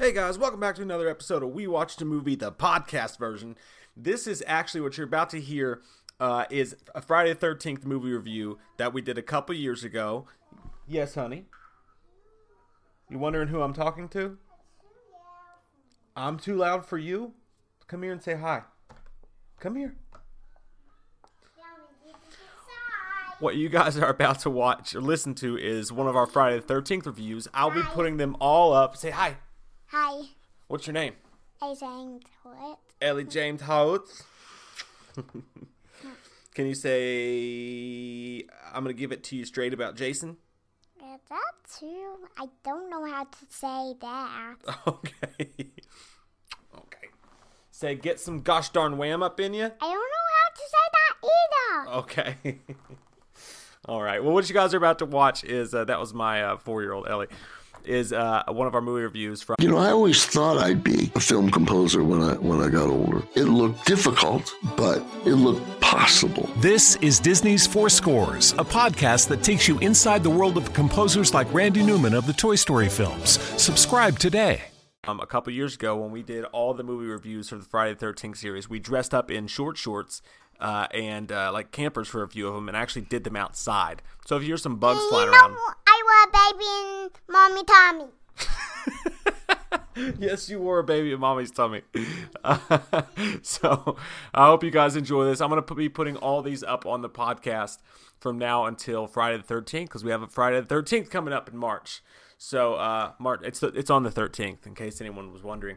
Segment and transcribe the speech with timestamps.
[0.00, 3.54] Hey guys, welcome back to another episode of We Watched a Movie, the podcast version.
[3.94, 5.82] This is actually what you're about to hear
[6.18, 10.24] uh, is a Friday the 13th movie review that we did a couple years ago.
[10.88, 11.44] Yes, honey.
[13.10, 14.38] You wondering who I'm talking to?
[16.16, 17.34] I'm too loud for you?
[17.86, 18.62] Come here and say hi.
[19.58, 19.96] Come here.
[23.38, 26.58] What you guys are about to watch or listen to is one of our Friday
[26.58, 27.48] the 13th reviews.
[27.52, 28.96] I'll be putting them all up.
[28.96, 29.36] Say hi.
[29.92, 30.22] Hi.
[30.68, 31.14] What's your name?
[31.60, 32.78] Ellie James Holt.
[33.02, 34.22] Ellie James Holt.
[36.54, 40.36] Can you say I'm gonna give it to you straight about Jason?
[40.96, 42.18] Is that true?
[42.38, 44.54] I don't know how to say that.
[44.86, 45.48] Okay.
[46.76, 47.08] okay.
[47.72, 49.64] Say get some gosh darn wham up in you.
[49.64, 51.98] I don't know how to say that either.
[51.98, 52.58] Okay.
[53.86, 54.22] All right.
[54.22, 57.08] Well, what you guys are about to watch is uh, that was my uh, four-year-old
[57.08, 57.26] Ellie
[57.90, 59.56] is uh, one of our movie reviews from.
[59.60, 62.88] You know, I always thought I'd be a film composer when I when I got
[62.88, 63.22] older.
[63.34, 66.48] It looked difficult, but it looked possible.
[66.58, 71.34] This is Disney's Four Scores, a podcast that takes you inside the world of composers
[71.34, 73.40] like Randy Newman of the Toy Story films.
[73.60, 74.62] Subscribe today.
[75.04, 77.94] Um, a couple years ago, when we did all the movie reviews for the Friday
[77.94, 80.20] the 13th series, we dressed up in short shorts
[80.60, 84.02] uh, and uh, like campers for a few of them and actually did them outside.
[84.26, 85.56] So if you hear some bugs flying you know, around.
[85.86, 88.10] I were a baby in mommy Tommy.
[90.18, 91.82] yes, you were a baby in mommy's tummy.
[93.42, 93.96] so
[94.34, 95.40] I hope you guys enjoy this.
[95.40, 97.78] I'm going to be putting all these up on the podcast
[98.18, 101.48] from now until Friday the 13th because we have a Friday the 13th coming up
[101.48, 102.02] in March.
[102.38, 105.76] So uh, March, it's the, it's on the 13th in case anyone was wondering.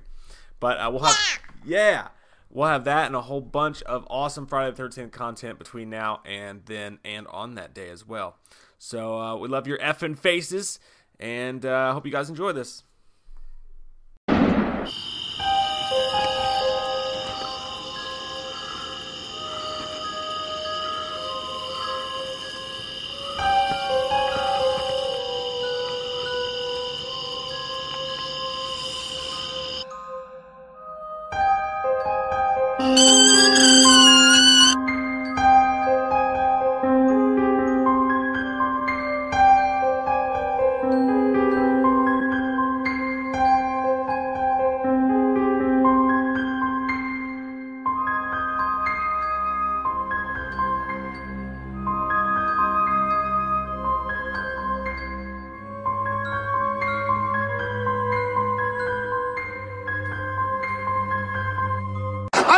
[0.59, 1.17] But uh, we'll have
[1.65, 2.09] yeah,
[2.49, 6.21] we'll have that and a whole bunch of awesome Friday the 13th content between now
[6.25, 8.37] and then and on that day as well.
[8.77, 10.79] So uh, we love your effing faces
[11.19, 12.83] and I uh, hope you guys enjoy this.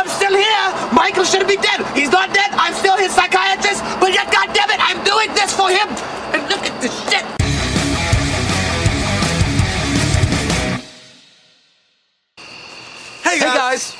[0.06, 0.92] I'm still here.
[0.92, 1.84] Michael shouldn't be dead.
[1.96, 2.52] He's not dead.
[2.52, 3.82] I'm still his psychiatrist.
[3.98, 5.88] But yet, goddamn it, I'm doing this for him.
[6.32, 7.24] And look at this shit.
[13.24, 13.96] Hey guys.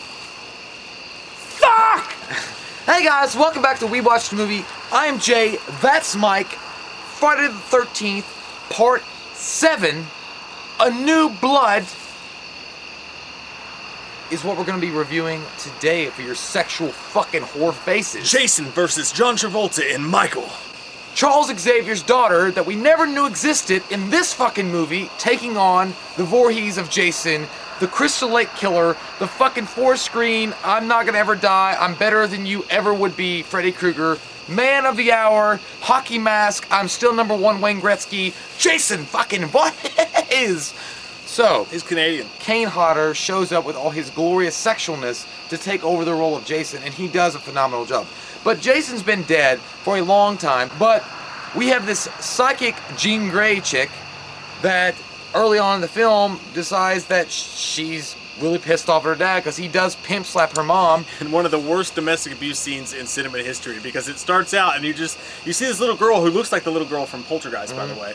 [1.59, 2.13] Fuck.
[2.87, 4.65] Hey guys, welcome back to We Watched a Movie.
[4.93, 5.59] I am Jay.
[5.83, 6.47] That's Mike.
[6.47, 9.03] Friday the 13th, Part
[9.35, 10.07] 7.
[10.79, 11.85] A New Blood
[14.31, 18.31] is what we're going to be reviewing today for your sexual fucking whore faces.
[18.31, 20.49] Jason versus John Travolta and Michael.
[21.15, 26.25] Charles Xavier's daughter that we never knew existed in this fucking movie taking on the
[26.25, 27.47] Voorhees of Jason,
[27.81, 32.27] the Crystal Lake Killer, the fucking four screen, I'm not gonna ever die, I'm better
[32.27, 37.15] than you ever would be, Freddy Krueger, Man of the Hour, Hockey Mask, I'm still
[37.15, 40.75] number one, Wayne Gretzky, Jason fucking Voorhees!
[41.37, 42.27] So, He's Canadian.
[42.39, 46.47] Kane Hodder shows up with all his glorious sexualness to take over the role of
[46.47, 48.07] Jason, and he does a phenomenal job.
[48.43, 51.05] But Jason's been dead for a long time, but
[51.55, 53.91] we have this psychic Jean Grey chick
[54.63, 54.95] that
[55.35, 59.59] early on in the film decides that she's really pissed off at her dad because
[59.59, 61.05] he does pimp slap her mom.
[61.21, 64.77] And one of the worst domestic abuse scenes in cinema history because it starts out
[64.77, 67.25] and you just you see this little girl who looks like the little girl from
[67.25, 68.01] Poltergeist, by the mm-hmm.
[68.01, 68.15] way.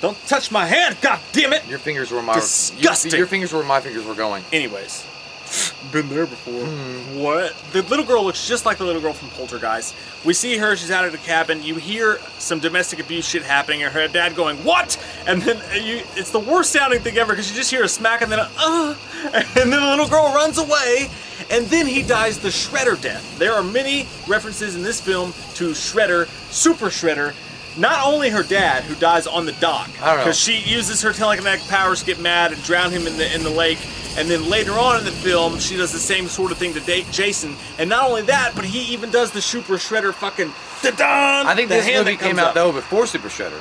[0.00, 1.66] Don't touch my hand, god damn it!
[1.68, 3.10] Your fingers were my Disgusting.
[3.10, 4.42] Your, your fingers were where my fingers were going.
[4.52, 5.06] Anyways,
[5.92, 6.64] Been there before.
[6.64, 7.18] Hmm.
[7.18, 7.56] What?
[7.72, 9.94] The little girl looks just like the little girl from Poltergeist.
[10.24, 11.62] We see her, she's out of the cabin.
[11.62, 15.02] You hear some domestic abuse shit happening, and her dad going, What?
[15.26, 18.22] And then you, it's the worst sounding thing ever because you just hear a smack
[18.22, 18.94] and then a, uh,
[19.34, 21.08] and then the little girl runs away,
[21.50, 23.38] and then he dies the Shredder death.
[23.38, 27.34] There are many references in this film to Shredder, Super Shredder.
[27.76, 30.24] Not only her dad, who dies on the dock, I don't know.
[30.24, 33.42] because she uses her telekinetic powers to get mad and drown him in the in
[33.42, 33.78] the lake.
[34.18, 36.80] And then later on in the film, she does the same sort of thing to
[36.80, 37.54] date Jason.
[37.78, 40.52] And not only that, but he even does the Super Shredder fucking
[40.82, 42.54] da-dun, I think the this movie came out up.
[42.54, 43.60] though before Super Shredder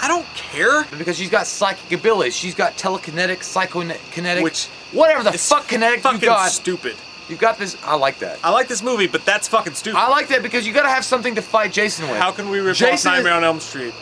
[0.00, 0.84] I don't care.
[0.96, 2.36] because she's got psychic abilities.
[2.36, 6.52] She's got telekinetic, psychokinetic, Which whatever the fuck kinetic fucking you got.
[6.52, 6.94] stupid.
[7.28, 7.76] You've got this.
[7.84, 8.38] I like that.
[8.42, 9.98] I like this movie, but that's fucking stupid.
[9.98, 12.18] I like that because you got to have something to fight Jason with.
[12.18, 13.92] How can we rip Jason off is- Nightmare on Elm Street?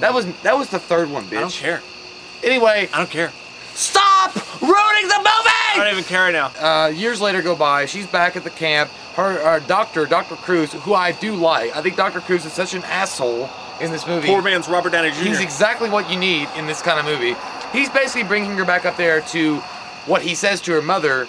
[0.00, 1.38] That was that was the third one, bitch.
[1.38, 1.82] I don't care.
[2.42, 3.32] Anyway, I don't care.
[3.74, 5.52] stop ruining the movie!
[5.68, 6.52] I don't even care right now.
[6.58, 7.86] Uh, years later go by.
[7.86, 8.90] She's back at the camp.
[9.14, 10.36] Her, her doctor, Dr.
[10.36, 11.74] Crews, who I do like.
[11.76, 12.20] I think Dr.
[12.20, 13.48] Crews is such an asshole
[13.80, 14.26] in this movie.
[14.28, 15.24] Poor man's Robert Downey Jr.
[15.24, 17.34] He's exactly what you need in this kind of movie.
[17.72, 19.56] He's basically bringing her back up there to
[20.06, 21.28] what he says to her mother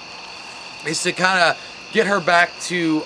[0.87, 2.99] is to kind of get her back to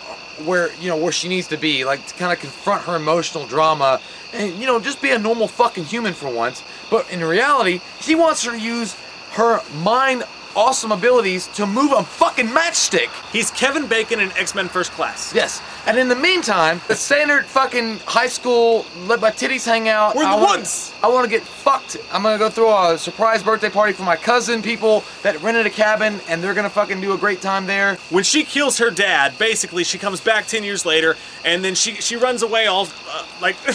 [0.46, 3.46] where you know where she needs to be, like to kind of confront her emotional
[3.46, 4.00] drama
[4.34, 6.64] and you know just be a normal fucking human for once.
[6.90, 8.96] But in reality, he wants her to use
[9.32, 10.24] her mind
[10.56, 13.10] awesome abilities to move a fucking matchstick.
[13.32, 15.34] He's Kevin Bacon in X Men First Class.
[15.34, 15.62] Yes.
[15.88, 20.16] And in the meantime, the standard fucking high school, let my titties hang out.
[20.16, 20.94] We're in I the wanna- woods.
[21.04, 21.98] I want to get fucked.
[22.14, 25.70] I'm gonna go throw a surprise birthday party for my cousin, people that rented a
[25.72, 27.96] cabin, and they're gonna fucking do a great time there.
[28.12, 31.96] When she kills her dad, basically she comes back ten years later, and then she
[31.96, 33.56] she runs away all uh, like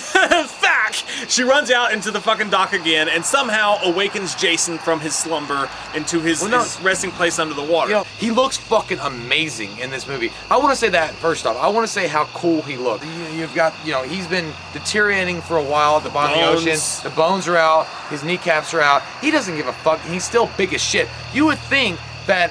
[0.94, 1.29] fuck.
[1.29, 5.69] She runs out into the fucking dock again, and somehow awakens Jason from his slumber
[5.94, 6.59] into his, Well, no.
[6.62, 7.88] his resting place under the water.
[7.91, 10.31] You know, he looks fucking amazing in this movie.
[10.50, 11.56] I want to say that first off.
[11.56, 13.05] I want to say how cool he looked.
[13.05, 16.62] You, you've got, you know, he's been deteriorating for a while at the bottom of
[16.62, 17.11] the ocean.
[17.11, 17.87] The bones are out.
[18.11, 19.03] His kneecaps are out.
[19.21, 20.00] He doesn't give a fuck.
[20.03, 21.09] He's still big as shit.
[21.32, 22.50] You would think that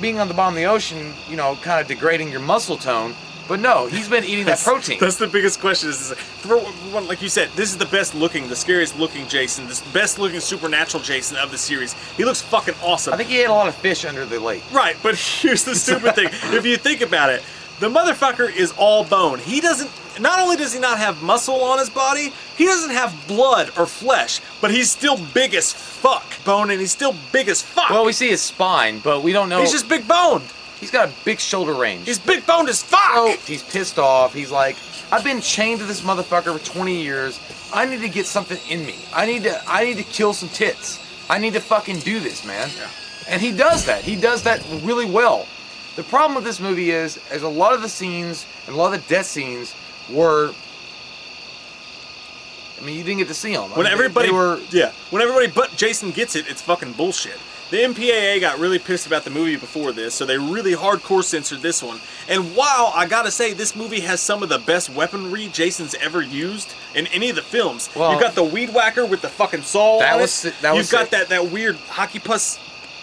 [0.00, 3.14] being on the bottom of the ocean, you know, kind of degrading your muscle tone.
[3.46, 4.98] But no, he's been eating that protein.
[4.98, 5.90] That's the biggest question.
[5.90, 9.26] Is, is for one, like you said, this is the best looking, the scariest looking
[9.28, 11.92] Jason, the best looking supernatural Jason of the series.
[12.16, 13.12] He looks fucking awesome.
[13.12, 14.62] I think he ate a lot of fish under the lake.
[14.72, 16.28] Right, but here's the stupid thing.
[16.54, 17.42] If you think about it,
[17.80, 19.40] the motherfucker is all bone.
[19.40, 19.90] He doesn't.
[20.20, 23.84] Not only does he not have muscle on his body, he doesn't have blood or
[23.84, 26.24] flesh, but he's still big as fuck.
[26.44, 27.90] Bone, and he's still big as fuck.
[27.90, 29.60] Well, we see his spine, but we don't know.
[29.60, 30.44] he's just big boned.
[30.84, 32.06] He's got a big shoulder range.
[32.06, 33.00] He's big boned as fuck.
[33.14, 34.34] So he's pissed off.
[34.34, 34.76] He's like,
[35.10, 37.40] I've been chained to this motherfucker for 20 years.
[37.72, 38.96] I need to get something in me.
[39.14, 41.00] I need to I need to kill some tits.
[41.30, 42.68] I need to fucking do this, man.
[43.30, 44.04] And he does that.
[44.04, 45.46] He does that really well.
[45.96, 48.92] The problem with this movie is, is a lot of the scenes and a lot
[48.92, 49.74] of the death scenes
[50.12, 50.52] were.
[52.78, 53.70] I mean, you didn't get to see them.
[53.70, 54.60] when everybody were.
[54.70, 57.38] yeah, when everybody but Jason gets it, it's fucking bullshit.
[57.70, 61.60] The MPAA got really pissed about the movie before this, so they really hardcore censored
[61.60, 61.98] this one.
[62.28, 66.20] And while I gotta say, this movie has some of the best weaponry Jason's ever
[66.22, 67.88] used in any of the films.
[67.96, 69.98] Well- You've got the weed whacker with the fucking saw.
[69.98, 70.54] That on was it.
[70.60, 71.10] that was You've got sick.
[71.12, 72.58] that that weird hockey puss.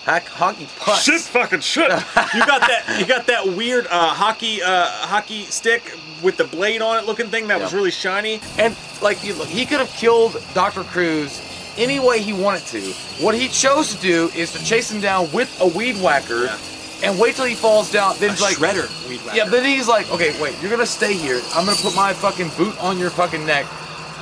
[0.06, 1.04] Hockey putts.
[1.04, 1.90] Shit, fucking shit.
[2.34, 2.96] you got that.
[3.00, 7.28] You got that weird uh, hockey uh, hockey stick with the blade on it looking
[7.28, 8.42] thing that was really shiny.
[8.58, 10.84] And like, you look, he could have killed Dr.
[10.84, 11.40] Crews
[11.78, 12.82] any way he wanted to.
[13.24, 16.58] What he chose to do is to chase him down with a weed whacker Yeah.
[17.04, 18.16] and wait till he falls down.
[18.20, 19.38] Then like, shredder weed whacker.
[19.38, 21.42] yeah, then he's like, okay, wait, you're gonna stay here.
[21.54, 23.66] I'm gonna put my fucking boot on your fucking neck.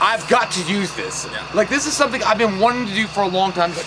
[0.01, 1.27] I've got to use this.
[1.31, 1.45] Yeah.
[1.53, 3.71] Like, this is something I've been wanting to do for a long time.
[3.71, 3.85] But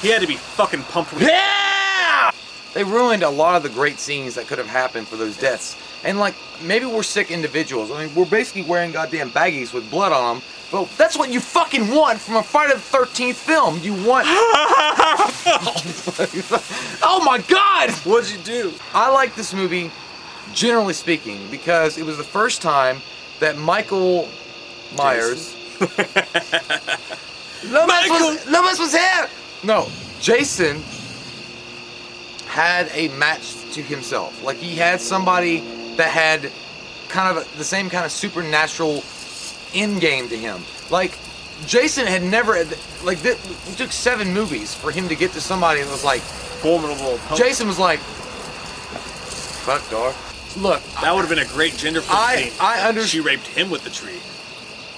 [0.00, 2.30] He had to be fucking pumped with yeah!
[2.74, 5.76] They ruined a lot of the great scenes that could have happened for those deaths.
[6.04, 7.90] And like, maybe we're sick individuals.
[7.90, 10.44] I mean, we're basically wearing goddamn baggies with blood on them.
[10.70, 13.80] But that's what you fucking want from a Friday the 13th film.
[13.80, 14.26] You want.
[17.02, 17.90] oh my god!
[18.04, 18.74] What'd you do?
[18.92, 19.90] I like this movie,
[20.52, 23.00] generally speaking, because it was the first time
[23.40, 24.28] that Michael
[24.96, 25.56] Myers.
[27.64, 29.26] Lopez was, Lopez was here!
[29.64, 29.88] No,
[30.20, 30.82] Jason
[32.46, 34.42] had a match to himself.
[34.42, 35.60] Like, he had somebody
[35.96, 36.52] that had
[37.08, 39.02] kind of the same kind of supernatural
[39.74, 40.62] end game to him.
[40.90, 41.18] Like,
[41.66, 42.64] Jason had never,
[43.04, 43.38] like, it
[43.76, 47.14] took seven movies for him to get to somebody that was like, Formidable.
[47.16, 47.36] opponent.
[47.36, 48.00] Jason was like,
[49.64, 50.14] fuck, dog.
[50.56, 52.52] Look, That would have been a great gender flip I- scene.
[52.60, 54.20] I under- She raped him with the tree.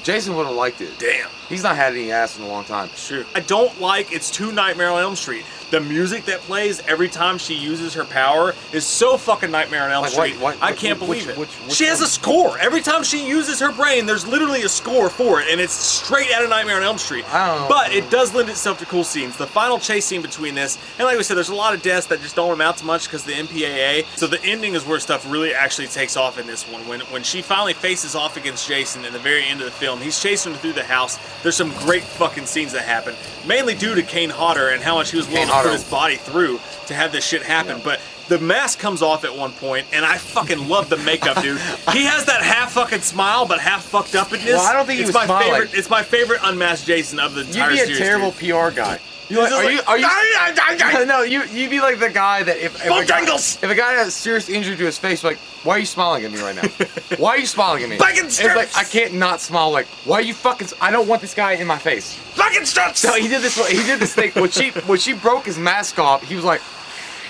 [0.02, 0.98] Jason would have liked it.
[0.98, 1.28] Damn.
[1.48, 2.88] He's not had any ass in a long time.
[2.96, 3.26] True.
[3.34, 5.44] I don't like it's two Nightmare on Elm Street.
[5.70, 9.90] The music that plays every time she uses her power is so fucking Nightmare on
[9.90, 10.40] Elm Like, Street.
[10.40, 11.36] wait, I can't which- believe it.
[11.38, 12.06] which- which she has one?
[12.06, 14.06] a score every time she uses her brain.
[14.06, 17.24] There's literally a score for it, and it's straight out of Nightmare on Elm Street.
[17.32, 17.68] I don't know.
[17.68, 19.36] But it does lend itself to cool scenes.
[19.36, 22.06] The final chase scene between this, and like we said, there's a lot of deaths
[22.08, 24.06] that just don't amount to much because the MPAA.
[24.16, 26.86] So the ending is where stuff really actually takes off in this one.
[26.88, 30.00] When when she finally faces off against Jason in the very end of the film,
[30.00, 31.18] he's chasing her through the house.
[31.42, 33.14] There's some great fucking scenes that happen,
[33.46, 35.84] mainly due to Kane Hodder and how much he was willing Kane to put his
[35.84, 37.80] body through to have this shit happen.
[37.82, 41.58] But the mask comes off at one point, and I fucking love the makeup, dude.
[41.92, 44.44] he has that half fucking smile, but half fucked upness.
[44.44, 45.52] Well, I don't think he it's was my smiling.
[45.52, 45.74] favorite.
[45.78, 47.98] It's my favorite unmasked Jason of the entire You'd be a series.
[47.98, 48.50] terrible dude.
[48.54, 48.98] PR guy.
[49.30, 49.80] Like, are like, you?
[49.86, 51.06] Are you?
[51.06, 54.02] No, you you'd be like the guy that if if a guy, if a guy
[54.02, 56.68] a serious injury to his face, like why are you smiling at me right now?
[57.16, 57.98] why are you smiling at me?
[57.98, 58.76] Bacon It's like!
[58.76, 59.70] I can't not smile.
[59.70, 60.68] Like why are you fucking?
[60.80, 62.14] I don't want this guy in my face.
[62.14, 63.00] Fucking struts!
[63.00, 63.56] So he did this.
[63.68, 66.22] He did this thing when she when she broke his mask off.
[66.22, 66.60] He was like,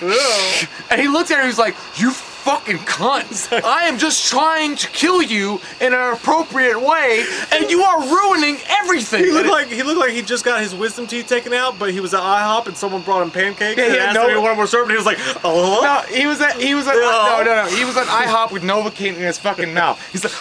[0.89, 1.43] and he looked at her.
[1.43, 3.63] He was like, "You fucking cunt!
[3.63, 8.57] I am just trying to kill you in an appropriate way, and you are ruining
[8.67, 11.77] everything." He looked like he looked like he just got his wisdom teeth taken out,
[11.77, 14.37] but he was at IHOP and someone brought him pancakes Yeah, and asked no- him
[14.37, 16.87] he wanted more served, and he was like, "Oh, No, he was at he was
[16.87, 17.01] at No.
[17.01, 19.99] no no no he was at IHOP with Novocaine in his fucking mouth.
[20.11, 20.33] He's like,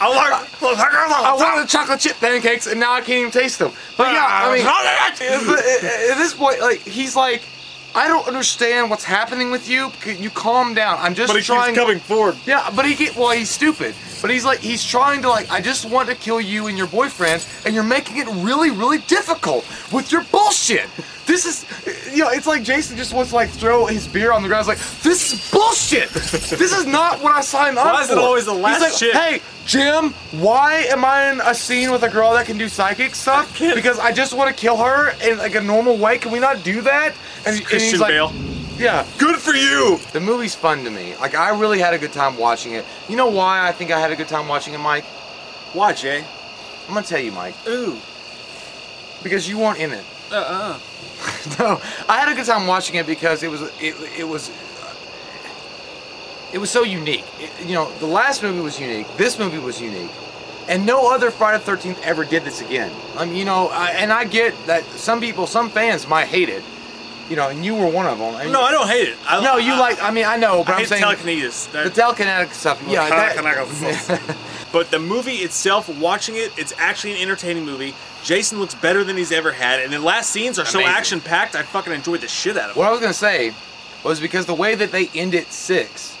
[0.00, 0.30] I want
[0.62, 3.72] I wanted the chocolate chip pancakes and now I can't even taste them.
[3.96, 4.52] But yeah, I ah.
[4.52, 7.42] mean, at at this point, like he's like,
[7.94, 9.90] I don't understand what's happening with you.
[10.00, 10.98] Can you calm down?
[11.00, 11.74] I'm just but he trying.
[11.74, 12.36] keeps coming forward.
[12.46, 13.94] Yeah, but he get well, he's stupid.
[14.22, 16.86] But he's like he's trying to like I just want to kill you and your
[16.86, 20.88] boyfriend, and you're making it really, really difficult with your bullshit.
[21.26, 21.64] This is
[22.14, 24.68] you know, it's like Jason just wants to like throw his beer on the ground.
[24.68, 26.10] It's like, this is bullshit.
[26.10, 27.92] this is not what I signed up for.
[27.92, 29.14] Why is it always the last he's like, shit?
[29.14, 30.10] Hey, Jim,
[30.42, 33.54] why am I in a scene with a girl that can do psychic stuff?
[33.56, 36.18] can't- Because I just want to kill her in like a normal way.
[36.18, 37.14] Can we not do that?
[37.46, 38.32] And, and Christian he's like, Bale.
[38.78, 39.06] Yeah.
[39.18, 39.98] Good for you.
[40.12, 41.14] The movie's fun to me.
[41.16, 42.84] Like I really had a good time watching it.
[43.08, 45.04] You know why I think I had a good time watching it, Mike?
[45.74, 46.24] Why, Jay?
[46.88, 47.54] I'm gonna tell you, Mike.
[47.68, 47.98] Ooh.
[49.22, 50.04] Because you weren't in it.
[50.32, 50.78] Uh-uh.
[51.58, 54.50] no, I had a good time watching it because it was it, it was
[56.52, 57.24] it was so unique.
[57.38, 59.06] It- you know, the last movie was unique.
[59.16, 60.10] This movie was unique.
[60.68, 62.92] And no other Friday the 13th ever did this again.
[63.16, 66.48] I mean, you know, I, and I get that some people, some fans might hate
[66.48, 66.62] it.
[67.30, 68.34] You know, and you were one of them.
[68.34, 69.16] And- No, I don't hate it.
[69.26, 70.02] I, No, you I, like.
[70.02, 71.66] I mean, I know, but I I'm hate saying telekinesis.
[71.66, 72.82] the That- telekinetic stuff.
[72.88, 74.36] Yeah, that,
[74.72, 77.94] but the movie itself, watching it, it's actually an entertaining movie.
[78.24, 81.54] Jason looks better than he's ever had, and the last scenes are so action packed.
[81.54, 82.78] I fucking enjoyed the shit out of it.
[82.78, 83.54] What I was gonna say
[84.02, 86.16] was because the way that they end it six,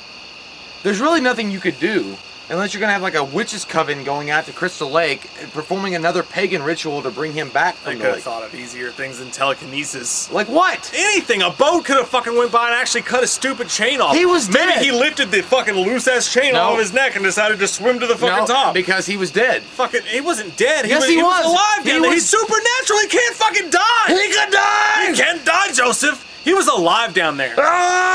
[0.84, 2.16] there's really nothing you could do
[2.50, 5.94] unless you're gonna have like a witch's coven going out to Crystal Lake and performing
[5.94, 8.24] another pagan ritual to bring him back I from could the have lake.
[8.24, 10.30] thought of easier things than telekinesis.
[10.30, 10.92] Like what?
[10.94, 11.42] Anything.
[11.42, 14.14] A boat could have fucking went by and actually cut a stupid chain off.
[14.16, 14.66] He was dead.
[14.66, 14.84] Maybe dead.
[14.84, 16.60] he lifted the fucking loose ass chain No.
[16.70, 18.74] off his neck and decided to swim to the fucking No, top.
[18.74, 19.62] because he was dead.
[19.62, 20.84] fucking, he wasn't dead.
[20.84, 21.44] He Yes, was, he was.
[21.44, 21.52] was.
[21.52, 22.10] alive He down there.
[22.10, 22.98] was- He's supernatural.
[23.00, 24.06] He can't fucking die.
[24.08, 25.06] He could die!
[25.10, 26.26] He can't die, Joseph.
[26.44, 27.54] He was alive down there.
[27.58, 28.09] Ah!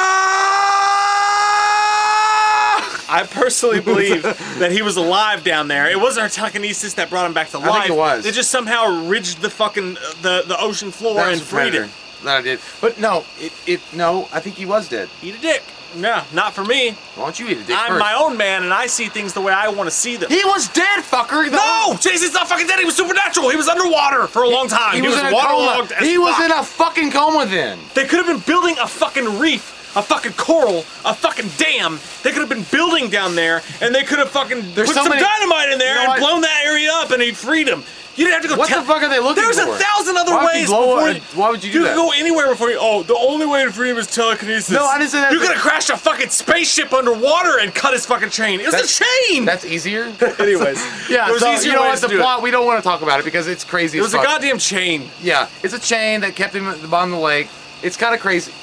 [3.09, 4.23] I personally believe
[4.59, 5.89] that he was alive down there.
[5.89, 7.89] It wasn't our telekinesis that brought him back to I think life.
[7.89, 8.25] it was.
[8.25, 11.57] It just somehow ridged the fucking uh, the the ocean floor That and a freed
[11.71, 11.91] predator him.
[12.23, 12.59] that I did.
[12.81, 15.09] But no, it, it no, I think he was dead.
[15.21, 15.63] Eat a dick.
[15.95, 16.91] No, not for me.
[17.15, 17.99] Why don't you eat a dick I'm first?
[18.01, 20.29] my own man, and I see things the way I want to see them.
[20.29, 21.45] He was dead, fucker.
[21.49, 22.79] The- no, Jason's not fucking dead.
[22.79, 23.49] He was supernatural.
[23.49, 24.95] He was underwater for a long time.
[24.95, 26.01] He, was, in a waterlogged coma.
[26.01, 26.45] as He was fuck.
[26.45, 27.79] in a fucking coma then.
[27.93, 31.99] They could have been building a fucking reef, a fucking coral, a fucking dam.
[32.23, 35.03] They could have been building down there, and they could have fucking There's put so
[35.03, 36.29] some many- dynamite in there You know and what?
[36.29, 37.83] blown that area up, and he'd freed him.
[38.17, 38.55] You didn't have to go.
[38.55, 39.53] What tell- the fuck are they looking for?
[39.53, 39.75] There's for?
[39.75, 40.67] a thousand other Why would you ways.
[40.69, 41.21] blow before it?
[41.35, 41.95] Why would you do you that?
[41.95, 42.77] could go anywhere before you.
[42.79, 44.69] Oh, the only way to free him is telekinesis.
[44.71, 45.33] No, I didn't say that.
[45.33, 48.61] You could have crashed a fucking spaceship underwater and cut his fucking chain.
[48.61, 49.43] It was That's- a chain.
[49.43, 50.05] That's easier.
[50.39, 52.01] Anyways, Yeah, there was so easier you know ways what?
[52.03, 52.23] The to do it.
[52.23, 54.17] plot, we don't want to talk about it because it's crazy It as was a
[54.17, 54.27] fuck.
[54.27, 55.09] goddamn chain.
[55.21, 57.49] Yeah, it's a chain that kept him at the bottom of the lake.
[57.83, 58.53] It's kind of crazy.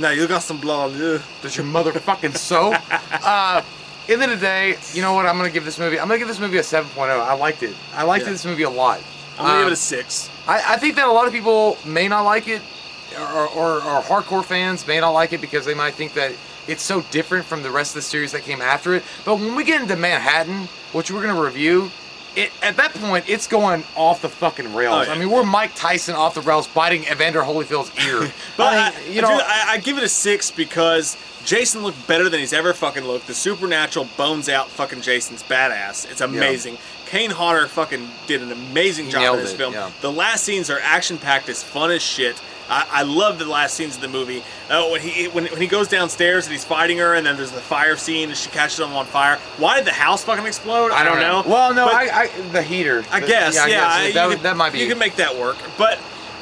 [0.00, 0.92] Now you got some blood.
[1.00, 1.20] Ugh.
[1.42, 2.72] Does your motherfucking so?
[3.22, 3.62] uh,
[4.08, 5.26] end of the day, you know what?
[5.26, 6.00] I'm gonna give this movie.
[6.00, 6.98] I'm gonna give this movie a 7.0.
[7.20, 7.76] I liked it.
[7.94, 8.32] I liked Yeah.
[8.32, 9.00] this movie a lot.
[9.38, 10.30] I'm gonna Um, give it a six.
[10.48, 12.62] I, I think that a lot of people may not like it,
[13.18, 16.32] or, or, or hardcore fans may not like it because they might think that
[16.66, 19.02] it's so different from the rest of the series that came after it.
[19.24, 21.90] But when we get into Manhattan, which we're gonna review,
[22.36, 24.94] it, at that point, it's going off the fucking rails.
[24.94, 25.12] Oh, yeah.
[25.12, 28.30] I mean, we're Mike Tyson off the rails biting Evander Holyfield's ear.
[28.56, 32.06] But I I, you know, dude, I, I give it a six because Jason looked
[32.06, 33.26] better than he's ever fucking looked.
[33.26, 36.10] The supernatural bones out fucking Jason's badass.
[36.10, 36.78] It's amazing.
[37.06, 39.72] Kane Hodder fucking did an amazing He job in this it, film.
[39.72, 39.90] yeah.
[40.00, 42.40] The last scenes are action packed as fun as shit.
[42.70, 44.42] I, I love the last scenes of the movie.
[44.70, 47.50] Uh, when he when, when he goes downstairs and he's fighting her, and then there's
[47.50, 49.36] the fire scene and she catches him on fire.
[49.58, 50.92] Why did the house fucking explode?
[50.92, 51.42] I don't know.
[51.50, 53.04] Well, no, I, I the heater.
[53.10, 53.68] I The- guess, yeah, I
[54.04, 54.14] guess.
[54.14, 54.78] That, could- that might be.
[54.78, 55.98] You can make that work, but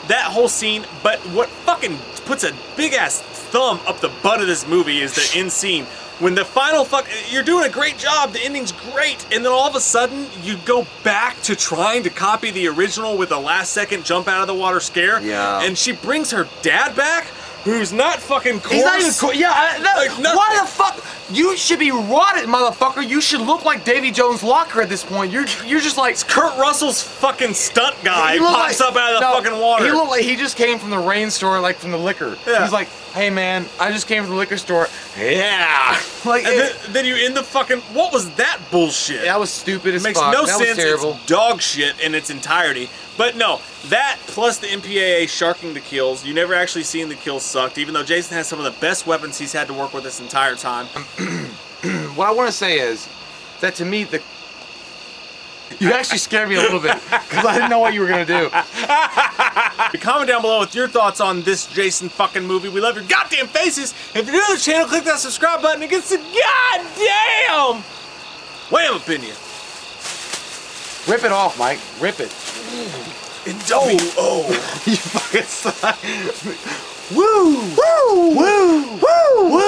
[0.08, 0.84] that whole scene.
[1.02, 5.14] But what fucking puts a big ass thumb up the butt of this movie is
[5.14, 5.86] the end scene
[6.20, 7.06] when the final fuck.
[7.30, 8.32] You're doing a great job.
[8.32, 12.10] The ending's great, and then all of a sudden you go back to trying to
[12.10, 15.20] copy the original with a last second jump out of the water scare.
[15.20, 15.62] Yeah.
[15.62, 17.26] and she brings her dad back,
[17.64, 18.60] who's not fucking.
[18.60, 18.72] Coarse.
[18.72, 19.32] He's not even cool.
[19.34, 21.04] Yeah, I, that, Like why the fuck?
[21.30, 23.06] You should be rotted, motherfucker.
[23.06, 25.30] You should look like Davy Jones' locker at this point.
[25.30, 29.20] You're you're just like Kurt Russell's fucking stunt guy He pops like- up out of
[29.20, 29.84] the no, fucking water.
[29.84, 32.38] He looked like he just came from the rain store, like from the liquor.
[32.46, 32.62] Yeah.
[32.62, 34.88] He's like, hey man, I just came from the liquor store.
[35.18, 37.80] Yeah, like and it, then, then you end the fucking.
[37.92, 39.24] What was that bullshit?
[39.24, 40.32] that was stupid as It makes fuck.
[40.32, 40.76] no that sense.
[40.76, 41.12] Was terrible.
[41.14, 42.88] It's dog shit in its entirety.
[43.18, 46.24] But no, that plus the MPAA sharking the kills.
[46.24, 49.08] You never actually seen the kills sucked, even though Jason has some of the best
[49.08, 50.86] weapons he's had to work with this entire time.
[52.16, 53.08] What I want to say is
[53.60, 54.22] that to me the.
[55.80, 58.24] You actually scared me a little bit because I didn't know what you were gonna
[58.24, 58.48] do.
[60.00, 62.68] Comment down below with your thoughts on this Jason fucking movie.
[62.68, 63.92] We love your goddamn faces.
[64.14, 67.82] If you're new to the channel, click that subscribe button and get some goddamn
[68.70, 69.36] wham opinion.
[71.08, 71.80] Rip it off, Mike.
[72.00, 72.30] Rip it.
[73.72, 74.46] Oh, oh.
[74.84, 75.98] you fucking suck.
[77.16, 77.62] Woo!
[77.74, 78.36] Woo!
[78.36, 78.98] Woo!
[79.00, 79.67] Woo!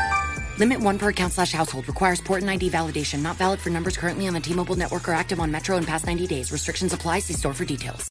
[0.61, 1.87] Limit one per account slash household.
[1.87, 3.23] Requires port and ID validation.
[3.23, 6.05] Not valid for numbers currently on the T-Mobile network or active on Metro in past
[6.05, 6.51] 90 days.
[6.51, 7.19] Restrictions apply.
[7.19, 8.09] See store for details.